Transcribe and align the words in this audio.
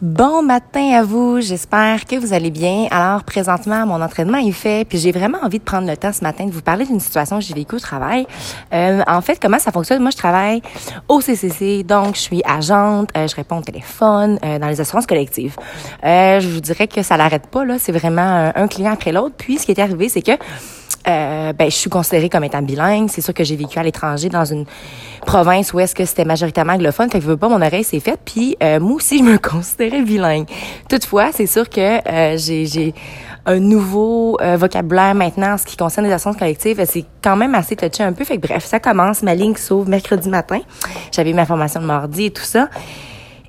Bon 0.00 0.44
matin 0.44 0.92
à 0.92 1.02
vous, 1.02 1.40
j'espère 1.40 2.04
que 2.04 2.14
vous 2.14 2.32
allez 2.32 2.52
bien. 2.52 2.86
Alors 2.92 3.24
présentement, 3.24 3.84
mon 3.84 4.00
entraînement 4.00 4.38
est 4.38 4.52
fait, 4.52 4.86
puis 4.88 4.96
j'ai 4.96 5.10
vraiment 5.10 5.38
envie 5.42 5.58
de 5.58 5.64
prendre 5.64 5.88
le 5.88 5.96
temps 5.96 6.12
ce 6.12 6.22
matin 6.22 6.46
de 6.46 6.52
vous 6.52 6.60
parler 6.60 6.86
d'une 6.86 7.00
situation 7.00 7.40
que 7.40 7.44
j'ai 7.44 7.54
vécue 7.54 7.74
au 7.74 7.80
travail. 7.80 8.24
Euh, 8.72 9.02
en 9.08 9.20
fait, 9.22 9.40
comment 9.42 9.58
ça 9.58 9.72
fonctionne? 9.72 10.00
Moi, 10.00 10.12
je 10.12 10.16
travaille 10.16 10.62
au 11.08 11.20
CCC, 11.20 11.82
donc 11.82 12.14
je 12.14 12.20
suis 12.20 12.42
agente, 12.44 13.10
euh, 13.16 13.26
je 13.26 13.34
réponds 13.34 13.58
au 13.58 13.62
téléphone 13.62 14.38
euh, 14.44 14.60
dans 14.60 14.68
les 14.68 14.80
assurances 14.80 15.06
collectives. 15.06 15.56
je 16.04 16.48
vous 16.48 16.60
dirais 16.60 16.86
que 16.86 17.02
ça 17.02 17.16
l'arrête 17.16 17.48
pas, 17.48 17.64
là, 17.64 17.80
c'est 17.80 17.90
vraiment 17.90 18.52
un 18.54 18.68
client 18.68 18.92
après 18.92 19.10
l'autre. 19.10 19.34
Puis 19.36 19.58
ce 19.58 19.66
qui 19.66 19.72
est 19.72 19.80
arrivé, 19.80 20.08
c'est 20.08 20.22
que 20.22 20.38
euh, 21.08 21.52
ben, 21.52 21.70
je 21.70 21.76
suis 21.76 21.90
considérée 21.90 22.28
comme 22.28 22.44
étant 22.44 22.62
bilingue. 22.62 23.08
C'est 23.08 23.20
sûr 23.20 23.32
que 23.32 23.44
j'ai 23.44 23.56
vécu 23.56 23.78
à 23.78 23.82
l'étranger 23.82 24.28
dans 24.28 24.44
une 24.44 24.64
province 25.26 25.72
où 25.72 25.80
est-ce 25.80 25.94
que 25.94 26.04
c'était 26.04 26.24
majoritairement 26.24 26.74
anglophone. 26.74 27.10
Fait 27.10 27.18
que 27.18 27.24
je 27.24 27.30
veux 27.30 27.36
pas, 27.36 27.48
mon 27.48 27.62
oreille 27.62 27.84
s'est 27.84 28.00
faite. 28.00 28.20
Puis 28.24 28.56
euh, 28.62 28.80
moi 28.80 28.96
aussi, 28.96 29.18
je 29.24 29.24
me 29.24 29.38
considérais 29.38 30.02
bilingue. 30.02 30.46
Toutefois, 30.88 31.30
c'est 31.32 31.46
sûr 31.46 31.68
que 31.68 31.80
euh, 32.08 32.36
j'ai 32.36 32.94
un 33.46 33.60
nouveau 33.60 34.36
vocabulaire 34.56 35.14
maintenant 35.14 35.54
en 35.54 35.58
ce 35.58 35.64
qui 35.64 35.76
concerne 35.76 36.06
les 36.06 36.12
assurances 36.12 36.36
collectives. 36.36 36.84
C'est 36.86 37.06
quand 37.22 37.36
même 37.36 37.54
assez 37.54 37.76
touché 37.76 38.02
un 38.02 38.12
peu. 38.12 38.24
Fait 38.24 38.36
que 38.36 38.46
bref, 38.46 38.64
ça 38.64 38.78
commence. 38.78 39.22
Ma 39.22 39.34
ligne 39.34 39.56
s'ouvre 39.56 39.88
mercredi 39.88 40.28
matin. 40.28 40.60
J'avais 41.12 41.32
ma 41.32 41.46
formation 41.46 41.80
de 41.80 41.86
mardi 41.86 42.26
et 42.26 42.30
tout 42.30 42.42
ça. 42.42 42.68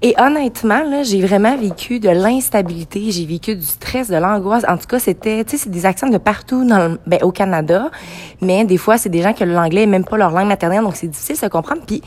Et 0.01 0.15
honnêtement, 0.17 0.81
là, 0.83 1.03
j'ai 1.03 1.21
vraiment 1.21 1.57
vécu 1.57 1.99
de 1.99 2.09
l'instabilité, 2.09 3.11
j'ai 3.11 3.25
vécu 3.25 3.55
du 3.55 3.65
stress, 3.65 4.07
de 4.07 4.15
l'angoisse. 4.15 4.63
En 4.67 4.77
tout 4.77 4.87
cas, 4.87 4.97
c'était, 4.97 5.43
tu 5.43 5.51
sais, 5.51 5.63
c'est 5.63 5.69
des 5.69 5.85
accents 5.85 6.07
de 6.07 6.17
partout 6.17 6.65
dans 6.65 6.95
ben, 7.05 7.19
au 7.21 7.31
Canada, 7.31 7.89
mais 8.41 8.63
des 8.63 8.77
fois, 8.77 8.97
c'est 8.97 9.09
des 9.09 9.21
gens 9.21 9.33
que 9.33 9.43
l'anglais 9.43 9.83
est 9.83 9.87
même 9.87 10.05
pas 10.05 10.15
leur 10.15 10.31
langue 10.31 10.47
maternelle, 10.47 10.83
donc 10.83 10.95
c'est 10.95 11.07
difficile 11.07 11.35
de 11.35 11.41
se 11.41 11.45
comprendre. 11.47 11.81
Puis 11.85 12.01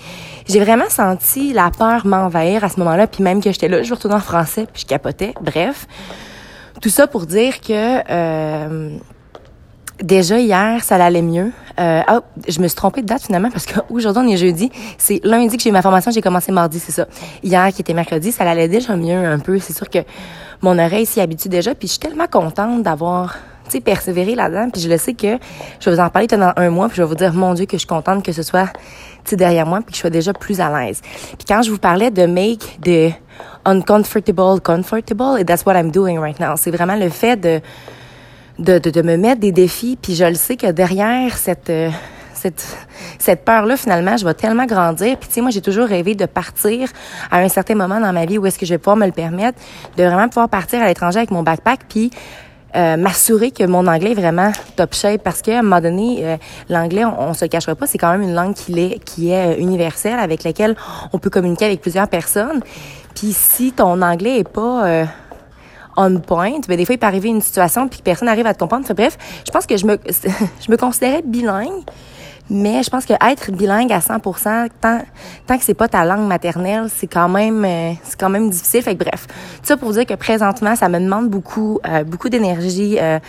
j'ai 0.49 0.61
vraiment 0.61 0.89
senti 0.89 1.53
la 1.53 1.71
peur 1.71 2.07
m'envahir 2.07 2.65
à 2.65 2.71
ce 2.71 2.79
moment-là, 2.81 3.07
puis 3.07 3.23
même 3.23 3.43
que 3.43 3.53
j'étais 3.53 3.69
là, 3.69 3.83
je 3.83 3.93
retournais 3.93 4.17
en 4.17 4.21
français, 4.21 4.67
puis 4.73 4.83
je 4.83 4.87
capotais. 4.87 5.35
Bref, 5.43 5.87
tout 6.81 6.89
ça 6.89 7.07
pour 7.07 7.27
dire 7.27 7.61
que 7.61 8.11
euh, 8.11 8.97
Déjà 10.03 10.39
hier, 10.39 10.83
ça 10.83 10.97
allait 10.97 11.23
mieux. 11.23 11.53
Euh, 11.79 12.03
oh, 12.11 12.21
je 12.49 12.61
me 12.61 12.67
suis 12.67 12.77
trompée 12.77 13.03
de 13.03 13.07
date 13.07 13.23
finalement 13.23 13.51
parce 13.51 13.67
qu'aujourd'hui 13.67 14.23
on 14.27 14.29
est 14.29 14.37
jeudi. 14.37 14.71
C'est 14.99 15.21
lundi 15.23 15.57
que 15.57 15.63
j'ai 15.63 15.71
eu 15.71 15.73
ma 15.73 15.83
formation, 15.83 16.11
j'ai 16.11 16.21
commencé 16.21 16.51
mardi, 16.51 16.81
c'est 16.81 16.93
ça. 16.93 17.07
Hier 17.43 17.69
qui 17.73 17.83
était 17.83 17.95
mercredi, 17.95 18.33
ça 18.33 18.49
allait 18.49 18.69
déjà 18.69 18.97
mieux 18.97 19.25
un 19.25 19.39
peu. 19.39 19.59
C'est 19.61 19.73
sûr 19.73 19.89
que 19.89 20.01
mon 20.61 20.79
oreille 20.79 21.07
s'y 21.07 21.21
habitue 21.21 21.49
déjà. 21.49 21.75
Puis 21.75 21.87
je 21.87 21.93
suis 21.93 22.01
tellement 22.01 22.27
contente 22.27 22.83
d'avoir 22.83 23.37
tu 23.67 23.71
sais, 23.71 23.81
persévéré 23.81 24.35
là-dedans. 24.35 24.71
Puis 24.71 24.83
je 24.83 24.89
le 24.89 24.99
sais 24.99 25.15
que 25.15 25.39
je 25.79 25.89
vais 25.89 25.97
vous 25.97 26.03
en 26.03 26.11
parler 26.11 26.27
pendant 26.27 26.53
un 26.57 26.71
mois. 26.71 26.89
Puis 26.89 26.97
je 26.97 27.03
vais 27.03 27.09
vous 27.09 27.15
dire, 27.15 27.33
mon 27.33 27.55
Dieu, 27.55 27.67
que 27.67 27.73
je 27.73 27.79
suis 27.79 27.87
contente 27.87 28.25
que 28.25 28.33
ce 28.33 28.43
soit 28.43 28.73
tu 29.25 29.37
derrière 29.37 29.67
moi 29.67 29.79
puis 29.83 29.93
que 29.93 29.97
je 29.97 30.01
sois 30.01 30.11
déjà 30.11 30.33
plus 30.33 30.61
à 30.61 30.69
l'aise. 30.69 31.01
Puis 31.39 31.47
quand 31.47 31.63
je 31.63 31.71
vous 31.71 31.79
parlais 31.79 32.11
de 32.11 32.27
make 32.27 32.79
the 32.83 33.15
uncomfortable 33.65 34.61
comfortable, 34.61 35.39
and 35.39 35.45
that's 35.45 35.65
what 35.65 35.77
I'm 35.77 35.93
doing 35.93 36.19
right 36.19 36.39
now. 36.41 36.55
C'est 36.57 36.73
vraiment 36.73 36.97
le 36.97 37.09
fait 37.09 37.37
de 37.37 37.61
de, 38.59 38.79
de, 38.79 38.91
de, 38.91 39.03
me 39.03 39.17
mettre 39.17 39.41
des 39.41 39.53
défis. 39.53 39.99
Puis 40.01 40.15
je 40.15 40.25
le 40.25 40.35
sais 40.35 40.57
que 40.57 40.71
derrière 40.71 41.37
cette, 41.37 41.71
euh, 41.71 41.91
cette, 42.35 42.77
cette 43.19 43.45
peur-là, 43.45 43.77
finalement, 43.77 44.17
je 44.17 44.25
vais 44.25 44.35
tellement 44.35 44.67
grandir. 44.67 45.17
Puis 45.19 45.29
tu 45.29 45.35
sais, 45.35 45.41
moi, 45.41 45.51
j'ai 45.51 45.61
toujours 45.61 45.87
rêvé 45.87 46.15
de 46.15 46.27
partir 46.27 46.89
à 47.31 47.39
un 47.39 47.49
certain 47.49 47.75
moment 47.75 48.01
dans 48.01 48.13
ma 48.13 48.27
vie 48.27 48.39
où 48.39 48.47
est-ce 48.47 48.59
que 48.59 48.67
je 48.67 48.75
vais 48.75 48.79
pouvoir 48.79 48.97
me 48.97 49.07
le 49.07 49.13
permettre, 49.13 49.59
de 49.97 50.05
vraiment 50.05 50.29
pouvoir 50.29 50.49
partir 50.49 50.83
à 50.83 50.87
l'étranger 50.87 51.19
avec 51.19 51.31
mon 51.31 51.43
backpack, 51.43 51.81
puis 51.89 52.11
euh, 52.75 52.97
m'assurer 52.97 53.51
que 53.51 53.65
mon 53.65 53.87
anglais 53.87 54.13
est 54.13 54.15
vraiment 54.15 54.51
top 54.77 54.95
shape 54.95 55.23
parce 55.23 55.43
qu'à 55.43 55.59
un 55.59 55.63
moment 55.63 55.83
donné, 55.83 56.21
euh, 56.23 56.37
l'anglais, 56.71 57.05
on, 57.05 57.21
on, 57.21 57.35
se 57.35 57.45
cachera 57.45 57.75
pas, 57.75 57.87
c'est 57.87 57.99
quand 57.99 58.11
même 58.11 58.23
une 58.23 58.35
langue 58.35 58.55
qui 58.55 58.81
est, 58.81 59.05
qui 59.05 59.31
est 59.31 59.59
universelle 59.59 60.19
avec 60.19 60.43
laquelle 60.43 60.75
on 61.13 61.19
peut 61.19 61.29
communiquer 61.29 61.67
avec 61.67 61.83
plusieurs 61.83 62.09
personnes. 62.09 62.63
Puis 63.15 63.35
si 63.35 63.73
ton 63.73 64.01
anglais 64.01 64.39
est 64.39 64.49
pas 64.49 65.07
on 65.97 66.19
point. 66.21 66.61
Mais 66.69 66.77
des 66.77 66.85
fois, 66.85 66.95
il 66.95 66.99
peut 66.99 67.07
arriver 67.07 67.29
une 67.29 67.43
situation 67.43 67.89
puis 67.89 68.01
personne 68.03 68.27
n'arrive 68.27 68.47
à 68.47 68.55
te 68.55 68.59
comprendre. 68.59 68.87
bref, 68.95 69.17
je 69.47 69.51
pense 69.51 69.67
que 69.67 69.77
je 69.77 69.87
me, 69.87 69.99
je 70.07 70.71
me 70.71 70.77
considérais 70.77 71.23
bilingue. 71.25 71.85
Mais 72.51 72.83
je 72.83 72.91
pense 72.91 73.07
que 73.07 73.15
être 73.15 73.51
bilingue 73.53 73.93
à 73.93 74.01
100%, 74.01 74.69
tant, 74.81 75.01
tant 75.47 75.59
que 75.59 75.65
c'est 75.65 75.75
pas 75.75 75.89
ta 75.89 76.05
langue 76.05 76.27
maternelle, 76.27 76.89
c'est 76.95 77.07
quand 77.07 77.29
même, 77.29 77.65
euh, 77.65 77.93
c'est 78.03 78.19
quand 78.19 78.29
même 78.29 78.51
difficile. 78.51 78.83
Fait 78.83 78.95
que 78.95 79.05
bref, 79.05 79.27
tout 79.27 79.65
ça 79.65 79.77
pour 79.77 79.91
dire 79.93 80.05
que 80.05 80.15
présentement, 80.15 80.77
ça 80.77 80.89
me 80.89 80.99
demande 80.99 81.31
beaucoup, 81.31 81.81
euh, 81.87 82.05
beaucoup 82.05 82.29
d'énergie. 82.29 82.99
Euh, 83.01 83.21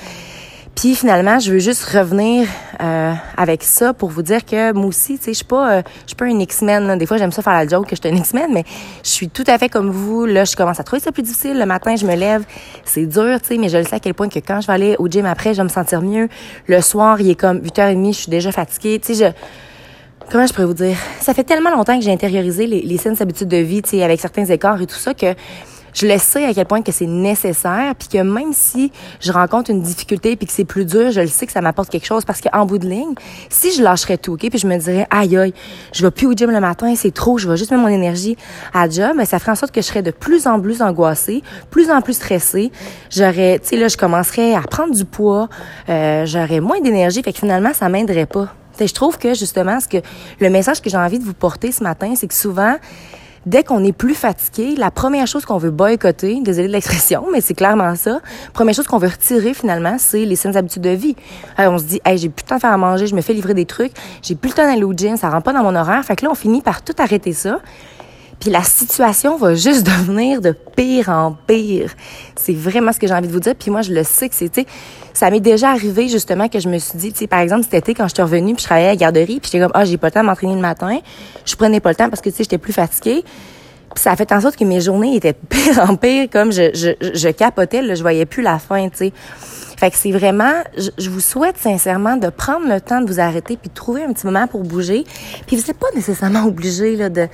puis 0.75 0.95
finalement, 0.95 1.39
je 1.39 1.51
veux 1.51 1.59
juste 1.59 1.83
revenir 1.83 2.47
euh, 2.81 3.13
avec 3.37 3.63
ça 3.63 3.93
pour 3.93 4.09
vous 4.09 4.23
dire 4.23 4.43
que 4.43 4.73
moi 4.73 4.87
aussi, 4.87 5.17
tu 5.17 5.25
sais, 5.25 5.31
je 5.31 5.37
suis 5.37 5.45
pas, 5.45 5.71
euh, 5.71 5.81
je 6.03 6.07
suis 6.07 6.15
pas 6.15 6.25
une 6.25 6.41
X-Men. 6.41 6.97
Des 6.97 7.05
fois, 7.05 7.17
j'aime 7.17 7.31
ça 7.31 7.41
faire 7.43 7.53
la 7.53 7.67
joke 7.67 7.87
que 7.87 7.95
je 7.95 8.01
suis 8.01 8.09
une 8.09 8.17
X-Men, 8.17 8.51
mais 8.51 8.63
je 9.03 9.09
suis 9.09 9.29
tout 9.29 9.43
à 9.45 9.57
fait 9.59 9.69
comme 9.69 9.91
vous. 9.91 10.25
Là, 10.25 10.45
je 10.45 10.55
commence 10.55 10.79
à 10.79 10.83
trouver 10.83 10.99
ça 10.99 11.11
plus 11.11 11.21
difficile. 11.21 11.59
Le 11.59 11.65
matin, 11.65 11.95
je 11.95 12.05
me 12.07 12.15
lève, 12.15 12.43
c'est 12.85 13.05
dur, 13.05 13.39
tu 13.39 13.49
sais, 13.49 13.57
mais 13.57 13.69
je 13.69 13.77
le 13.77 13.83
sais 13.83 13.95
à 13.95 13.99
quel 13.99 14.15
point 14.15 14.29
que 14.29 14.39
quand 14.39 14.61
je 14.61 14.67
vais 14.67 14.73
aller 14.73 14.95
au 14.97 15.07
gym 15.07 15.25
après, 15.25 15.53
je 15.53 15.57
vais 15.57 15.63
me 15.63 15.69
sentir 15.69 16.01
mieux. 16.01 16.27
Le 16.67 16.81
soir, 16.81 17.21
il 17.21 17.29
est 17.29 17.39
comme 17.39 17.59
8h30, 17.59 18.13
je 18.13 18.19
suis 18.19 18.31
déjà 18.31 18.51
fatiguée. 18.51 18.99
Tu 18.99 19.13
sais, 19.13 19.25
je 19.25 19.31
comment 20.31 20.47
je 20.47 20.53
pourrais 20.53 20.65
vous 20.65 20.73
dire? 20.73 20.97
Ça 21.19 21.35
fait 21.35 21.43
tellement 21.43 21.69
longtemps 21.69 21.97
que 21.99 22.03
j'ai 22.03 22.11
intériorisé 22.11 22.65
les, 22.65 22.81
les 22.81 22.97
saines 22.97 23.17
habitudes 23.19 23.47
de 23.47 23.57
vie, 23.57 23.83
tu 23.83 23.91
sais, 23.91 24.03
avec 24.03 24.19
certains 24.19 24.45
écarts 24.45 24.81
et 24.81 24.87
tout 24.87 24.95
ça, 24.95 25.13
que 25.13 25.35
je 25.93 26.07
le 26.07 26.17
sais 26.17 26.45
à 26.45 26.53
quel 26.53 26.65
point 26.65 26.81
que 26.81 26.91
c'est 26.91 27.05
nécessaire, 27.05 27.93
puis 27.97 28.07
que 28.07 28.17
même 28.17 28.53
si 28.53 28.91
je 29.19 29.31
rencontre 29.31 29.69
une 29.69 29.81
difficulté 29.81 30.35
puis 30.35 30.47
que 30.47 30.53
c'est 30.53 30.65
plus 30.65 30.85
dur, 30.85 31.11
je 31.11 31.21
le 31.21 31.27
sais 31.27 31.45
que 31.45 31.51
ça 31.51 31.61
m'apporte 31.61 31.89
quelque 31.89 32.05
chose 32.05 32.25
parce 32.25 32.41
qu'en 32.41 32.65
bout 32.65 32.77
de 32.77 32.87
ligne, 32.87 33.13
si 33.49 33.73
je 33.73 33.83
lâcherais 33.83 34.17
tout, 34.17 34.33
ok, 34.33 34.49
puis 34.49 34.59
je 34.59 34.67
me 34.67 34.77
dirais 34.77 35.07
aïe 35.09 35.37
aïe, 35.37 35.53
je 35.93 36.03
vais 36.03 36.11
plus 36.11 36.27
au 36.27 36.33
gym 36.33 36.51
le 36.51 36.59
matin, 36.59 36.93
c'est 36.95 37.13
trop, 37.13 37.37
je 37.37 37.47
vais 37.49 37.57
juste 37.57 37.71
mettre 37.71 37.83
mon 37.83 37.89
énergie 37.89 38.37
à 38.73 38.89
job, 38.89 39.13
mais 39.15 39.25
ça 39.25 39.39
ferait 39.39 39.51
en 39.51 39.55
sorte 39.55 39.71
que 39.71 39.81
je 39.81 39.87
serais 39.87 40.01
de 40.03 40.11
plus 40.11 40.47
en 40.47 40.59
plus 40.59 40.81
angoissée, 40.81 41.43
plus 41.69 41.89
en 41.91 42.01
plus 42.01 42.13
stressée. 42.13 42.71
J'aurais, 43.09 43.59
tu 43.59 43.69
sais 43.69 43.77
là, 43.77 43.87
je 43.87 43.97
commencerais 43.97 44.55
à 44.55 44.61
prendre 44.61 44.93
du 44.93 45.05
poids, 45.05 45.49
euh, 45.89 46.25
j'aurais 46.25 46.59
moins 46.59 46.81
d'énergie, 46.81 47.21
fait 47.23 47.33
que 47.33 47.39
finalement 47.39 47.73
ça 47.73 47.89
m'aiderait 47.89 48.25
pas. 48.25 48.47
je 48.79 48.93
trouve 48.93 49.17
que 49.17 49.33
justement, 49.33 49.79
ce 49.79 49.87
que 49.87 49.97
le 50.39 50.49
message 50.49 50.81
que 50.81 50.89
j'ai 50.89 50.97
envie 50.97 51.19
de 51.19 51.23
vous 51.23 51.33
porter 51.33 51.71
ce 51.71 51.83
matin, 51.83 52.13
c'est 52.15 52.27
que 52.27 52.33
souvent 52.33 52.75
dès 53.45 53.63
qu'on 53.63 53.83
est 53.83 53.93
plus 53.93 54.15
fatigué, 54.15 54.75
la 54.77 54.91
première 54.91 55.27
chose 55.27 55.45
qu'on 55.45 55.57
veut 55.57 55.71
boycotter, 55.71 56.39
désolé 56.41 56.67
de 56.67 56.73
l'expression, 56.73 57.25
mais 57.31 57.41
c'est 57.41 57.53
clairement 57.53 57.95
ça, 57.95 58.19
première 58.53 58.75
chose 58.75 58.87
qu'on 58.87 58.97
veut 58.97 59.09
retirer 59.09 59.53
finalement, 59.53 59.97
c'est 59.97 60.25
les 60.25 60.35
saines 60.35 60.57
habitudes 60.57 60.83
de 60.83 60.89
vie. 60.89 61.15
on 61.57 61.77
se 61.77 61.83
dit, 61.83 62.01
hey, 62.05 62.17
j'ai 62.17 62.29
plus 62.29 62.43
le 62.43 62.49
temps 62.49 62.55
de 62.55 62.61
faire 62.61 62.71
à 62.71 62.77
manger, 62.77 63.07
je 63.07 63.15
me 63.15 63.21
fais 63.21 63.33
livrer 63.33 63.53
des 63.53 63.65
trucs, 63.65 63.93
j'ai 64.21 64.35
plus 64.35 64.49
le 64.49 64.55
temps 64.55 64.65
d'aller 64.65 64.83
au 64.83 64.93
gym, 64.93 65.17
ça 65.17 65.29
rentre 65.29 65.43
pas 65.43 65.53
dans 65.53 65.63
mon 65.63 65.75
horaire. 65.75 66.03
Fait 66.03 66.15
que 66.15 66.25
là, 66.25 66.31
on 66.31 66.35
finit 66.35 66.61
par 66.61 66.81
tout 66.83 66.93
arrêter 66.97 67.33
ça. 67.33 67.59
Puis 68.43 68.51
la 68.51 68.63
situation 68.63 69.37
va 69.37 69.55
juste 69.55 69.83
devenir 69.85 70.41
de 70.41 70.53
pire 70.75 71.07
en 71.07 71.31
pire. 71.31 71.93
C'est 72.35 72.53
vraiment 72.53 72.91
ce 72.91 72.99
que 72.99 73.07
j'ai 73.07 73.13
envie 73.13 73.29
de 73.29 73.31
vous 73.31 73.39
dire. 73.39 73.55
Puis 73.55 73.71
moi, 73.71 73.83
je 73.83 73.93
le 73.93 74.03
sais 74.03 74.27
que 74.27 74.35
c'est, 74.35 74.67
ça 75.13 75.29
m'est 75.29 75.39
déjà 75.39 75.69
arrivé 75.69 76.09
justement 76.09 76.49
que 76.49 76.59
je 76.59 76.67
me 76.67 76.77
suis 76.77 76.97
dit, 76.97 77.13
tu 77.13 77.19
sais, 77.19 77.27
par 77.27 77.39
exemple 77.39 77.63
cet 77.63 77.75
été 77.75 77.93
quand 77.93 78.05
je 78.09 78.15
suis 78.15 78.21
revenue, 78.21 78.53
puis 78.53 78.63
je 78.63 78.65
travaillais 78.65 78.87
à 78.87 78.91
la 78.91 78.95
garderie, 78.97 79.39
puis 79.39 79.49
j'étais 79.49 79.63
comme, 79.63 79.71
ah, 79.73 79.85
j'ai 79.85 79.95
pas 79.95 80.07
le 80.07 80.11
temps 80.11 80.21
de 80.23 80.25
m'entraîner 80.25 80.55
le 80.55 80.59
matin. 80.59 80.99
Je 81.45 81.55
prenais 81.55 81.79
pas 81.79 81.91
le 81.91 81.95
temps 81.95 82.09
parce 82.09 82.21
que 82.21 82.29
tu 82.29 82.35
sais, 82.35 82.43
j'étais 82.43 82.57
plus 82.57 82.73
fatiguée. 82.73 83.23
Puis 83.95 84.03
ça 84.03 84.11
a 84.11 84.15
fait 84.17 84.29
en 84.33 84.41
sorte 84.41 84.57
que 84.57 84.65
mes 84.65 84.81
journées 84.81 85.15
étaient 85.15 85.31
pire 85.49 85.79
en 85.89 85.95
pire, 85.95 86.27
comme 86.29 86.51
je, 86.51 86.71
je, 86.73 87.11
je 87.13 87.29
capotais, 87.29 87.81
là, 87.81 87.95
je 87.95 88.01
voyais 88.01 88.25
plus 88.25 88.43
la 88.43 88.59
fin, 88.59 88.89
tu 88.89 88.97
sais. 88.97 89.13
Fait 89.77 89.89
que 89.89 89.95
c'est 89.97 90.11
vraiment, 90.11 90.53
je, 90.77 91.09
vous 91.09 91.21
souhaite 91.21 91.57
sincèrement 91.57 92.17
de 92.17 92.27
prendre 92.27 92.67
le 92.67 92.81
temps 92.81 92.99
de 92.99 93.07
vous 93.07 93.21
arrêter 93.21 93.55
puis 93.55 93.69
de 93.69 93.73
trouver 93.73 94.03
un 94.03 94.11
petit 94.11 94.25
moment 94.25 94.47
pour 94.47 94.63
bouger. 94.63 95.05
Puis 95.47 95.55
vous 95.55 95.63
n'êtes 95.65 95.79
pas 95.79 95.87
nécessairement 95.95 96.45
obligé 96.45 96.97
là, 96.97 97.09
de 97.09 97.27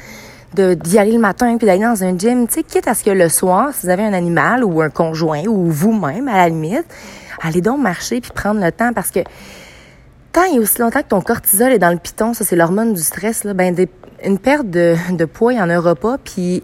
d'y 0.54 0.98
aller 0.98 1.12
le 1.12 1.20
matin 1.20 1.58
puis 1.58 1.68
d'aller 1.68 1.84
dans 1.84 2.04
un 2.04 2.18
gym, 2.18 2.48
tu 2.48 2.56
sais, 2.56 2.64
quitte 2.64 2.88
à 2.88 2.94
ce 2.94 3.04
que 3.04 3.12
le 3.12 3.30
soir, 3.30 3.70
si 3.74 3.86
vous 3.86 3.92
avez 3.92 4.04
un 4.04 4.14
animal 4.14 4.64
ou 4.64 4.82
un 4.82 4.90
conjoint 4.90 5.44
ou 5.46 5.70
vous-même 5.70 6.28
à 6.28 6.38
la 6.38 6.50
limite, 6.50 6.86
allez 7.42 7.62
donc 7.62 7.80
marcher 7.80 8.22
puis 8.22 8.32
prendre 8.34 8.64
le 8.64 8.72
temps 8.72 8.92
parce 8.94 9.12
que 9.12 9.20
tant 10.32 10.46
et 10.54 10.60
aussi 10.60 10.80
longtemps 10.80 11.02
que 11.02 11.08
ton 11.08 11.22
cortisol 11.22 11.72
est 11.72 11.80
dans 11.80 11.92
le 11.92 11.98
piton, 11.98 12.34
ça 12.34 12.44
c'est 12.44 12.56
l'hormone 12.56 12.94
du 12.94 13.02
stress 13.02 13.44
là, 13.44 13.54
ben 13.54 13.76
une 14.24 14.40
perte 14.40 14.70
de, 14.70 14.96
de 15.12 15.26
poids, 15.26 15.54
il 15.54 15.62
en 15.62 15.70
aura 15.70 15.96
pas 15.96 16.18
puis 16.18 16.64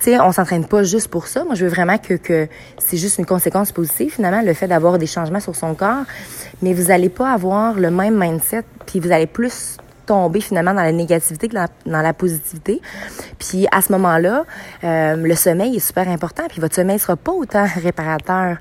tu 0.00 0.12
sais, 0.12 0.20
on 0.20 0.30
s'entraîne 0.30 0.64
pas 0.64 0.84
juste 0.84 1.08
pour 1.08 1.26
ça. 1.26 1.42
Moi, 1.42 1.56
je 1.56 1.64
veux 1.64 1.70
vraiment 1.70 1.98
que, 1.98 2.14
que 2.14 2.46
c'est 2.78 2.96
juste 2.96 3.18
une 3.18 3.26
conséquence 3.26 3.72
positive, 3.72 4.14
finalement, 4.14 4.42
le 4.42 4.54
fait 4.54 4.68
d'avoir 4.68 4.96
des 4.96 5.08
changements 5.08 5.40
sur 5.40 5.56
son 5.56 5.74
corps. 5.74 6.04
Mais 6.62 6.72
vous 6.72 6.92
allez 6.92 7.08
pas 7.08 7.32
avoir 7.32 7.74
le 7.74 7.90
même 7.90 8.16
mindset, 8.16 8.62
puis 8.86 9.00
vous 9.00 9.10
allez 9.10 9.26
plus 9.26 9.76
tomber 10.08 10.40
finalement 10.40 10.74
dans 10.74 10.82
la 10.82 10.92
négativité 10.92 11.48
que 11.48 11.54
dans, 11.54 11.68
la 12.02 12.12
positivité. 12.14 12.80
Puis 13.38 13.66
à 13.70 13.82
ce 13.82 13.92
moment-là, 13.92 14.44
euh, 14.84 15.16
le 15.16 15.34
sommeil 15.34 15.76
est 15.76 15.86
super 15.86 16.08
important, 16.08 16.44
puis 16.48 16.60
votre 16.60 16.74
sommeil 16.74 16.98
sera 16.98 17.16
pas 17.16 17.32
autant 17.32 17.66
réparateur. 17.82 18.56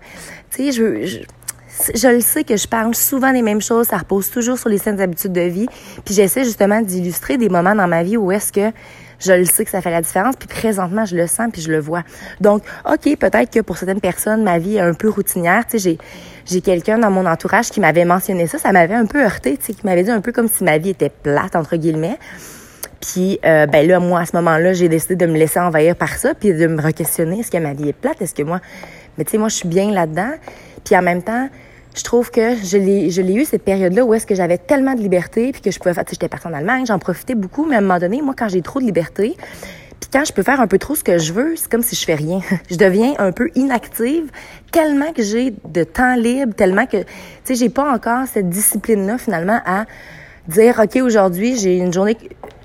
Tu 0.51 0.71
sais, 0.71 0.71
je, 0.71 1.05
je 1.05 1.19
je 1.93 2.07
le 2.07 2.21
sais 2.21 2.43
que 2.43 2.57
je 2.57 2.67
parle 2.67 2.95
souvent 2.95 3.31
des 3.31 3.43
mêmes 3.43 3.61
choses, 3.61 3.85
ça 3.85 3.97
repose 3.97 4.31
toujours 4.31 4.57
sur 4.57 4.67
les 4.67 4.79
saines 4.79 4.99
habitudes 4.99 5.31
de 5.31 5.41
vie, 5.41 5.67
puis 6.03 6.15
j'essaie 6.15 6.43
justement 6.43 6.81
d'illustrer 6.81 7.37
des 7.37 7.49
moments 7.49 7.75
dans 7.75 7.87
ma 7.87 8.01
vie 8.01 8.17
où 8.17 8.31
est-ce 8.31 8.51
que 8.51 8.71
je 9.19 9.33
le 9.33 9.45
sais 9.45 9.65
que 9.65 9.71
ça 9.71 9.81
fait 9.81 9.91
la 9.91 10.01
différence, 10.01 10.35
puis 10.35 10.47
présentement, 10.47 11.05
je 11.05 11.15
le 11.15 11.27
sens, 11.27 11.49
puis 11.51 11.61
je 11.61 11.71
le 11.71 11.79
vois. 11.79 12.03
Donc, 12.41 12.63
OK, 12.85 13.17
peut-être 13.17 13.51
que 13.51 13.59
pour 13.61 13.77
certaines 13.77 14.01
personnes, 14.01 14.43
ma 14.43 14.59
vie 14.59 14.77
est 14.77 14.81
un 14.81 14.93
peu 14.93 15.09
routinière. 15.09 15.65
Tu 15.65 15.79
sais, 15.79 15.79
j'ai, 15.79 15.97
j'ai 16.45 16.61
quelqu'un 16.61 16.99
dans 16.99 17.11
mon 17.11 17.25
entourage 17.25 17.69
qui 17.69 17.79
m'avait 17.79 18.05
mentionné 18.05 18.47
ça, 18.47 18.57
ça 18.57 18.71
m'avait 18.71 18.93
un 18.93 19.05
peu 19.05 19.23
heurté, 19.23 19.57
tu 19.57 19.65
sais, 19.65 19.73
qui 19.73 19.85
m'avait 19.85 20.03
dit 20.03 20.11
un 20.11 20.21
peu 20.21 20.31
comme 20.31 20.47
si 20.47 20.63
ma 20.63 20.77
vie 20.77 20.89
était 20.89 21.09
plate, 21.09 21.55
entre 21.55 21.75
guillemets. 21.77 22.19
Puis, 22.99 23.39
euh, 23.45 23.67
ben 23.67 23.87
là, 23.87 23.99
moi, 23.99 24.21
à 24.21 24.25
ce 24.25 24.35
moment-là, 24.37 24.73
j'ai 24.73 24.89
décidé 24.89 25.15
de 25.15 25.25
me 25.25 25.37
laisser 25.37 25.59
envahir 25.59 25.95
par 25.95 26.15
ça, 26.15 26.33
puis 26.33 26.53
de 26.53 26.67
me 26.67 26.81
re-questionner. 26.81 27.39
Est-ce 27.39 27.51
que 27.51 27.57
ma 27.57 27.73
vie 27.73 27.89
est 27.89 27.93
plate? 27.93 28.21
Est-ce 28.21 28.33
que 28.33 28.43
moi... 28.43 28.59
Mais 29.17 29.23
tu 29.23 29.31
sais, 29.31 29.37
moi, 29.37 29.49
je 29.49 29.55
suis 29.55 29.67
bien 29.67 29.91
là-dedans. 29.91 30.31
Puis 30.83 30.95
en 30.95 31.01
même 31.01 31.23
temps, 31.23 31.49
je 31.97 32.03
trouve 32.03 32.31
que 32.31 32.55
je 32.63 32.77
l'ai, 32.77 33.09
je 33.09 33.21
l'ai 33.21 33.33
eu 33.33 33.45
cette 33.45 33.63
période-là 33.63 34.05
où 34.05 34.13
est-ce 34.13 34.27
que 34.27 34.35
j'avais 34.35 34.57
tellement 34.57 34.93
de 34.93 35.01
liberté, 35.01 35.51
puis 35.51 35.61
que 35.61 35.71
je 35.71 35.79
pouvais 35.79 35.93
faire... 35.93 36.05
Tu 36.05 36.11
sais, 36.11 36.15
j'étais 36.15 36.29
partie 36.29 36.47
en 36.47 36.53
Allemagne, 36.53 36.85
j'en 36.85 36.99
profitais 36.99 37.35
beaucoup, 37.35 37.65
mais 37.65 37.75
à 37.75 37.79
un 37.79 37.81
moment 37.81 37.99
donné, 37.99 38.21
moi, 38.21 38.33
quand 38.37 38.47
j'ai 38.47 38.61
trop 38.61 38.79
de 38.79 38.85
liberté, 38.85 39.35
puis 39.99 40.09
quand 40.11 40.23
je 40.25 40.31
peux 40.31 40.43
faire 40.43 40.61
un 40.61 40.67
peu 40.67 40.77
trop 40.77 40.95
ce 40.95 41.03
que 41.03 41.17
je 41.17 41.33
veux, 41.33 41.55
c'est 41.55 41.69
comme 41.69 41.81
si 41.81 41.95
je 41.95 42.05
fais 42.05 42.15
rien. 42.15 42.39
je 42.69 42.75
deviens 42.75 43.13
un 43.17 43.31
peu 43.31 43.49
inactive 43.55 44.29
tellement 44.71 45.11
que 45.11 45.23
j'ai 45.23 45.53
de 45.65 45.83
temps 45.83 46.15
libre, 46.15 46.53
tellement 46.53 46.85
que, 46.85 46.97
tu 46.97 47.05
sais, 47.43 47.55
j'ai 47.55 47.69
pas 47.69 47.91
encore 47.91 48.27
cette 48.31 48.49
discipline-là, 48.49 49.17
finalement, 49.17 49.59
à 49.65 49.85
dire, 50.47 50.79
OK, 50.81 51.01
aujourd'hui, 51.01 51.57
j'ai 51.57 51.77
une 51.77 51.91
journée 51.91 52.17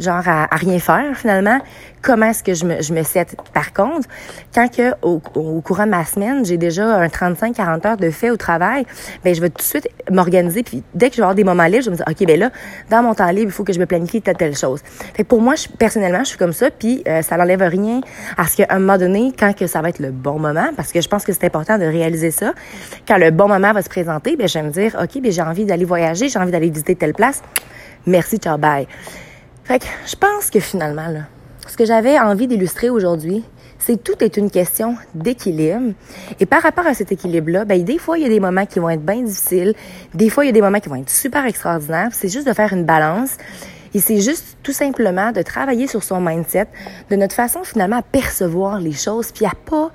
genre 0.03 0.27
à, 0.27 0.47
rien 0.53 0.79
faire 0.79 1.17
finalement. 1.17 1.59
Comment 2.03 2.27
est-ce 2.27 2.43
que 2.43 2.53
je 2.55 2.65
me, 2.65 2.83
je 2.83 2.93
me 2.93 3.05
set? 3.05 3.37
Par 3.55 3.73
contre, 3.73 4.09
quand 4.53 4.69
que 4.69 4.93
au, 5.03 5.21
courant 5.61 5.85
de 5.85 5.91
ma 5.91 6.05
semaine, 6.05 6.45
j'ai 6.45 6.57
déjà 6.57 6.97
un 6.97 7.07
35-40 7.07 7.87
heures 7.87 7.97
de 7.97 8.11
fait 8.11 8.31
au 8.31 8.37
travail, 8.37 8.85
ben 9.25 9.33
je 9.35 9.41
vais 9.41 9.51
tout 9.51 9.59
de 9.59 9.63
suite 9.63 9.89
m'organiser. 10.11 10.65
Puis 10.65 10.83
dès 10.95 11.11
que 11.11 11.15
je 11.15 11.19
vais 11.19 11.23
avoir 11.23 11.37
des 11.37 11.45
moments 11.45 11.65
libres, 11.65 11.85
je 11.85 11.91
vais 11.91 11.93
me 11.93 11.97
dire, 11.97 12.07
OK, 12.09 12.27
ben 12.27 12.39
là, 12.41 12.51
dans 12.91 13.03
mon 13.03 13.15
temps 13.15 13.31
libre, 13.31 13.47
il 13.47 13.53
faut 13.53 13.63
que 13.63 13.73
je 13.73 13.79
me 13.79 13.87
planifie 13.87 14.21
telle, 14.21 14.37
telle 14.37 14.57
chose. 14.57 14.81
Fait 15.15 15.23
pour 15.23 15.41
moi, 15.41 15.55
je, 15.55 15.69
personnellement, 15.69 16.25
je 16.25 16.31
suis 16.31 16.39
comme 16.39 16.53
ça, 16.53 16.71
puis 16.71 17.03
euh, 17.07 17.23
ça 17.23 17.37
n'enlève 17.37 17.63
rien 17.63 18.01
à 18.37 18.47
ce 18.47 18.57
qu'à 18.57 18.67
un 18.71 18.81
moment 18.81 18.99
donné, 18.99 19.33
quand 19.39 19.55
que 19.55 19.67
ça 19.67 19.81
va 19.81 19.89
être 19.89 20.01
le 20.01 20.11
bon 20.11 20.39
moment, 20.41 20.71
parce 20.77 20.93
que 20.93 21.01
je 21.01 21.09
pense 21.09 21.25
que 21.25 21.33
c'est 21.33 21.45
important 21.45 21.79
de 21.79 21.85
réaliser 21.85 22.33
ça, 22.33 22.53
quand 23.07 23.17
le 23.17 23.31
bon 23.31 23.49
moment 23.49 23.73
va 23.73 23.83
se 23.83 23.89
présenter, 23.89 24.37
ben 24.37 24.49
je 24.49 24.59
vais 24.59 24.65
me 24.65 24.71
dire, 24.71 24.97
OK, 25.01 25.23
ben 25.23 25.31
j'ai 25.31 25.43
envie 25.43 25.65
d'aller 25.65 25.85
voyager, 25.85 26.29
j'ai 26.29 26.39
envie 26.39 26.53
d'aller 26.53 26.71
visiter 26.71 26.97
telle 26.97 27.15
place. 27.15 27.43
Merci, 28.07 28.39
ciao, 28.39 28.59
bye. 28.59 28.87
Fait 29.65 29.79
que 29.79 29.87
je 30.07 30.17
pense 30.17 30.51
que 30.51 30.61
finalement, 30.61 31.09
là, 31.09 31.21
ce 31.69 31.77
que 31.77 31.85
j'avais 31.85 32.19
envie 32.19 32.47
d'illustrer 32.47 32.91
aujourd'hui, 32.91 33.45
c'est 33.79 33.97
que 33.97 34.13
tout 34.13 34.25
est 34.25 34.37
une 34.37 34.51
question 34.51 34.97
d'équilibre. 35.15 35.93
Et 36.39 36.47
par 36.47 36.63
rapport 36.63 36.87
à 36.87 36.95
cet 36.95 37.13
équilibre-là, 37.13 37.65
ben, 37.65 37.83
des 37.83 37.99
fois, 37.99 38.19
il 38.19 38.23
y 38.23 38.27
a 38.27 38.29
des 38.29 38.41
moments 38.41 38.67
qui 38.67 38.79
vont 38.79 38.91
être 38.91 39.05
bien 39.05 39.23
difficiles. 39.23 39.75
Des 40.15 40.31
fois, 40.31 40.45
il 40.45 40.49
y 40.49 40.51
a 40.51 40.53
des 40.53 40.61
moments 40.61 40.81
qui 40.81 40.89
vont 40.89 40.97
être 40.97 41.11
super 41.11 41.45
extraordinaires. 41.47 42.11
C'est 42.13 42.29
juste 42.29 42.47
de 42.47 42.53
faire 42.53 42.73
une 42.73 42.85
balance. 42.85 43.37
Et 43.95 43.99
c'est 43.99 44.21
juste 44.21 44.57
tout 44.63 44.73
simplement 44.73 45.33
de 45.33 45.43
travailler 45.43 45.87
sur 45.87 46.03
son 46.03 46.21
mindset, 46.21 46.67
de 47.11 47.17
notre 47.17 47.35
façon 47.35 47.63
finalement 47.65 47.97
à 47.99 48.03
percevoir 48.03 48.81
les 48.81 48.93
choses, 48.93 49.33
puis 49.33 49.45
à 49.45 49.53
pas 49.67 49.91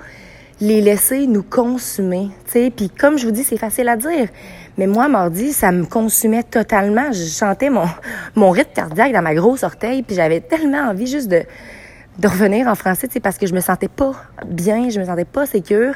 les 0.60 0.82
laisser 0.82 1.28
nous 1.28 1.44
consumer. 1.44 2.30
sais. 2.48 2.72
Puis 2.76 2.90
comme 2.90 3.18
je 3.18 3.26
vous 3.26 3.32
dis, 3.32 3.44
c'est 3.44 3.58
facile 3.58 3.90
à 3.90 3.96
dire. 3.96 4.28
Mais 4.78 4.88
moi, 4.88 5.08
mardi, 5.08 5.54
ça 5.54 5.72
me 5.72 5.86
consumait 5.86 6.44
totalement. 6.44 7.12
Je 7.12 7.26
chantais 7.26 7.70
mon, 7.70 7.86
mon 8.36 8.52
rythme 8.52 8.74
cardiaque 8.74 9.14
dans 9.14 9.22
ma 9.22 9.36
grosse 9.36 9.64
orteil, 9.64 10.04
puis 10.04 10.16
j'avais 10.16 10.42
tellement 10.42 10.90
envie 10.90 11.08
juste 11.08 11.28
de, 11.30 11.44
de 12.20 12.28
revenir 12.28 12.68
en 12.68 12.76
français, 12.76 13.08
parce 13.22 13.38
que 13.38 13.48
je 13.48 13.54
me 13.54 13.60
sentais 13.60 13.88
pas 13.88 14.14
bien, 14.46 14.90
je 14.90 15.00
me 15.00 15.06
sentais 15.06 15.26
pas 15.26 15.46
sécure. 15.46 15.94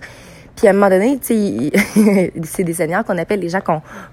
Puis 0.61 0.67
à 0.67 0.71
un 0.71 0.73
moment 0.73 0.91
donné, 0.91 1.17
tu 1.17 1.33
sais, 1.33 2.31
c'est 2.43 2.63
des 2.63 2.73
seigneurs 2.75 3.03
qu'on 3.03 3.17
appelle 3.17 3.39
les 3.39 3.49
gens 3.49 3.61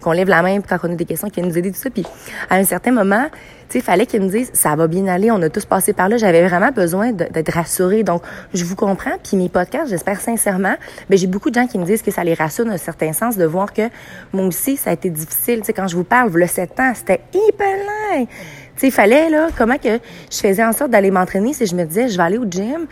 qu'on 0.00 0.12
lève 0.12 0.30
la 0.30 0.40
main 0.40 0.62
quand 0.62 0.78
on 0.82 0.92
a 0.92 0.94
des 0.94 1.04
questions, 1.04 1.28
qui 1.28 1.42
viennent 1.42 1.50
nous 1.50 1.58
aider, 1.58 1.70
tout 1.70 1.76
ça. 1.76 1.90
Puis 1.90 2.06
à 2.48 2.54
un 2.54 2.64
certain 2.64 2.90
moment, 2.90 3.26
tu 3.68 3.78
sais, 3.78 3.80
fallait 3.84 4.06
qu'ils 4.06 4.22
me 4.22 4.30
disent, 4.30 4.48
ça 4.54 4.74
va 4.74 4.86
bien 4.86 5.06
aller, 5.08 5.30
on 5.30 5.42
a 5.42 5.50
tous 5.50 5.66
passé 5.66 5.92
par 5.92 6.08
là. 6.08 6.16
J'avais 6.16 6.48
vraiment 6.48 6.70
besoin 6.70 7.12
d'être 7.12 7.52
rassurée. 7.52 8.02
Donc, 8.02 8.22
je 8.54 8.64
vous 8.64 8.76
comprends. 8.76 9.18
Puis 9.22 9.36
mes 9.36 9.50
podcasts, 9.50 9.90
j'espère 9.90 10.22
sincèrement, 10.22 10.74
mais 11.10 11.18
j'ai 11.18 11.26
beaucoup 11.26 11.50
de 11.50 11.54
gens 11.54 11.66
qui 11.66 11.78
me 11.78 11.84
disent 11.84 12.00
que 12.00 12.10
ça 12.10 12.24
les 12.24 12.32
rassure 12.32 12.64
dans 12.64 12.72
un 12.72 12.78
certain 12.78 13.12
sens 13.12 13.36
de 13.36 13.44
voir 13.44 13.74
que 13.74 13.82
moi 14.32 14.46
aussi, 14.46 14.78
ça 14.78 14.88
a 14.88 14.94
été 14.94 15.10
difficile. 15.10 15.58
Tu 15.58 15.66
sais, 15.66 15.72
quand 15.74 15.86
je 15.86 15.96
vous 15.96 16.04
parle, 16.04 16.30
le 16.32 16.46
7 16.46 16.80
ans, 16.80 16.92
c'était 16.94 17.20
hyper 17.34 17.76
long 17.76 18.26
il 18.86 18.92
fallait, 18.92 19.30
là, 19.30 19.48
comment 19.56 19.78
que 19.78 19.98
je 20.30 20.36
faisais 20.36 20.64
en 20.64 20.72
sorte 20.72 20.90
d'aller 20.90 21.10
m'entraîner 21.10 21.52
si 21.52 21.66
je 21.66 21.74
me 21.74 21.84
disais, 21.84 22.08
je 22.08 22.16
vais 22.16 22.22
aller 22.22 22.38
au 22.38 22.44
gym, 22.44 22.86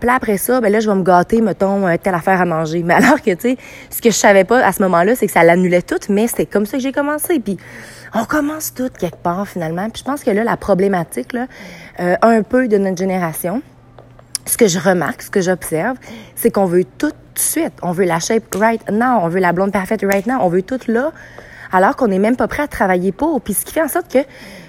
puis 0.00 0.06
là, 0.06 0.14
après 0.14 0.38
ça, 0.38 0.60
ben 0.62 0.72
là, 0.72 0.80
je 0.80 0.88
vais 0.88 0.96
me 0.96 1.02
gâter, 1.02 1.42
mettons, 1.42 1.86
euh, 1.86 1.96
telle 2.02 2.14
affaire 2.14 2.40
à 2.40 2.46
manger. 2.46 2.82
Mais 2.84 2.94
alors 2.94 3.20
que, 3.20 3.32
tu 3.32 3.50
sais, 3.50 3.56
ce 3.90 4.00
que 4.00 4.10
je 4.10 4.16
savais 4.16 4.44
pas 4.44 4.64
à 4.64 4.72
ce 4.72 4.82
moment-là, 4.82 5.14
c'est 5.14 5.26
que 5.26 5.32
ça 5.32 5.44
l'annulait 5.44 5.82
tout, 5.82 5.98
mais 6.08 6.26
c'était 6.26 6.46
comme 6.46 6.64
ça 6.64 6.78
que 6.78 6.82
j'ai 6.82 6.92
commencé. 6.92 7.38
Puis 7.38 7.58
on 8.14 8.24
commence 8.24 8.72
tout 8.72 8.88
quelque 8.98 9.18
part, 9.18 9.46
finalement. 9.46 9.88
Puis 9.90 10.00
je 10.00 10.04
pense 10.04 10.24
que 10.24 10.30
là, 10.30 10.42
la 10.42 10.56
problématique, 10.56 11.34
là, 11.34 11.46
euh, 12.00 12.16
un 12.22 12.42
peu 12.42 12.66
de 12.66 12.78
notre 12.78 12.96
génération, 12.96 13.62
ce 14.46 14.56
que 14.56 14.66
je 14.66 14.78
remarque, 14.78 15.22
ce 15.22 15.30
que 15.30 15.42
j'observe, 15.42 15.98
c'est 16.34 16.50
qu'on 16.50 16.64
veut 16.64 16.84
tout 16.98 17.10
de 17.10 17.38
suite. 17.38 17.74
On 17.82 17.92
veut 17.92 18.06
la 18.06 18.20
shape 18.20 18.54
right 18.54 18.90
now. 18.90 19.20
On 19.20 19.28
veut 19.28 19.40
la 19.40 19.52
blonde 19.52 19.72
parfaite 19.72 20.02
right 20.02 20.26
now. 20.26 20.38
On 20.40 20.48
veut 20.48 20.62
tout 20.62 20.80
là 20.88 21.12
alors 21.72 21.96
qu'on 21.96 22.08
n'est 22.08 22.18
même 22.18 22.36
pas 22.36 22.48
prêt 22.48 22.62
à 22.62 22.68
travailler 22.68 23.12
pour. 23.12 23.40
Puis 23.40 23.54
ce 23.54 23.64
qui 23.64 23.72
fait 23.72 23.82
en 23.82 23.88
sorte 23.88 24.12
que 24.12 24.18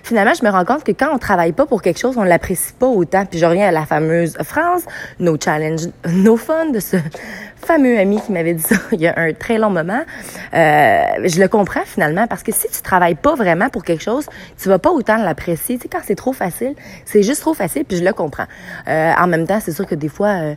finalement, 0.04 0.34
je 0.34 0.46
me 0.46 0.52
rends 0.52 0.66
compte 0.66 0.84
que 0.84 0.92
quand 0.92 1.10
on 1.14 1.18
travaille 1.18 1.52
pas 1.52 1.66
pour 1.66 1.82
quelque 1.82 2.00
chose, 2.00 2.18
on 2.18 2.24
l'apprécie 2.24 2.74
pas 2.74 2.88
autant. 2.88 3.26
Puis 3.26 3.40
je 3.40 3.46
reviens 3.46 3.68
à 3.68 3.72
la 3.72 3.86
fameuse 3.86 4.38
phrase 4.44 4.86
No 5.20 5.38
challenge, 5.42 5.82
no 6.08 6.38
fun 6.38 6.68
de 6.68 6.80
ce 6.80 6.98
fameux 7.66 7.98
ami 8.00 8.20
qui 8.22 8.32
m'avait 8.32 8.54
dit 8.54 8.64
ça 8.64 8.76
il 8.92 9.02
y 9.02 9.08
a 9.08 9.14
un 9.18 9.34
très 9.34 9.58
long 9.58 9.70
moment. 9.70 10.02
Euh, 10.54 11.02
je 11.24 11.40
le 11.40 11.48
comprends 11.48 11.86
finalement 11.86 12.28
parce 12.28 12.44
que 12.44 12.52
si 12.52 12.68
tu 12.70 12.82
travailles 12.82 13.16
pas 13.16 13.36
vraiment 13.36 13.70
pour 13.70 13.84
quelque 13.84 14.04
chose, 14.04 14.28
tu 14.58 14.70
vas 14.70 14.80
pas 14.80 14.92
autant 14.92 15.18
l'apprécier. 15.18 15.78
Tu 15.78 15.84
sais, 15.84 15.90
quand 15.90 16.02
c'est 16.04 16.16
trop 16.16 16.34
facile, 16.34 16.76
c'est 17.06 17.24
juste 17.24 17.42
trop 17.42 17.54
facile, 17.54 17.86
puis 17.86 17.98
je 17.98 18.04
le 18.04 18.14
comprends. 18.14 18.48
Euh, 18.88 19.14
en 19.18 19.28
même 19.28 19.48
temps, 19.48 19.60
c'est 19.60 19.72
sûr 19.72 19.86
que 19.86 19.96
des 19.96 20.10
fois, 20.10 20.30
euh, 20.30 20.56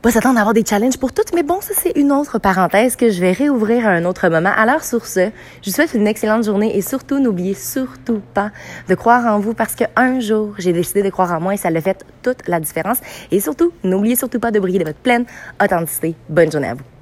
pas 0.00 0.10
s'attendre 0.10 0.38
à 0.38 0.40
avoir 0.40 0.54
des 0.54 0.64
challenges 0.64 0.98
pour 0.98 1.12
toutes, 1.12 1.34
mais 1.34 1.42
bon, 1.42 1.60
ça 1.60 1.74
c'est 1.76 1.92
une 1.96 2.12
autre 2.12 2.38
parenthèse 2.38 2.96
que 2.96 3.10
je 3.10 3.20
vais 3.20 3.32
réouvrir 3.32 3.86
à 3.86 3.90
un 3.90 4.04
autre 4.04 4.28
moment. 4.28 4.52
Alors 4.56 4.84
sur 4.84 5.06
ce, 5.06 5.30
je 5.62 5.70
vous 5.70 5.74
souhaite 5.74 5.94
une 5.94 6.06
excellente 6.06 6.44
journée 6.44 6.76
et 6.76 6.82
surtout 6.82 7.18
n'oubliez 7.18 7.54
surtout 7.54 8.20
pas 8.34 8.50
de 8.88 8.94
croire 8.94 9.26
en 9.26 9.38
vous 9.38 9.54
parce 9.54 9.74
qu'un 9.74 10.20
jour, 10.20 10.54
j'ai 10.58 10.72
décidé 10.72 11.02
de 11.02 11.10
croire 11.10 11.32
en 11.32 11.40
moi 11.40 11.54
et 11.54 11.56
ça 11.56 11.70
le 11.70 11.80
fait 11.80 12.04
toute 12.22 12.48
la 12.48 12.60
différence. 12.60 12.98
Et 13.30 13.40
surtout, 13.40 13.72
n'oubliez 13.84 14.16
surtout 14.16 14.40
pas 14.40 14.50
de 14.50 14.60
briller 14.60 14.78
de 14.78 14.84
votre 14.84 14.98
pleine 14.98 15.24
authenticité. 15.62 16.14
Bonne 16.28 16.50
journée 16.50 16.68
à 16.68 16.74
vous. 16.74 16.95